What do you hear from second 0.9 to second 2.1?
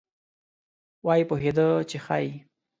وایي پوهېده چې